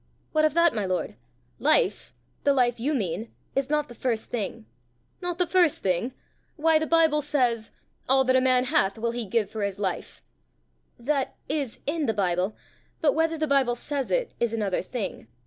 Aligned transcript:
"What 0.31 0.45
of 0.45 0.55
that, 0.55 0.73
my 0.73 0.83
lord! 0.83 1.15
Life, 1.59 2.15
the 2.43 2.53
life 2.55 2.79
you 2.79 2.91
mean, 2.95 3.31
is 3.55 3.69
not 3.69 3.87
the 3.87 3.93
first 3.93 4.31
thing." 4.31 4.65
"Not 5.21 5.37
the 5.37 5.45
first 5.45 5.83
thing! 5.83 6.15
Why, 6.55 6.79
the 6.79 6.87
Bible 6.87 7.21
says, 7.21 7.69
'All 8.09 8.23
that 8.23 8.35
a 8.35 8.41
man 8.41 8.63
hath 8.63 8.97
will 8.97 9.11
he 9.11 9.25
give 9.25 9.51
for 9.51 9.61
his 9.61 9.77
life'!" 9.77 10.23
"That 10.97 11.35
is 11.47 11.77
in 11.85 12.07
the 12.07 12.15
Bible; 12.15 12.55
but 12.99 13.13
whether 13.13 13.37
the 13.37 13.45
Bible 13.45 13.75
says 13.75 14.09
it, 14.09 14.33
is 14.39 14.53
another 14.53 14.81
thing." 14.81 15.27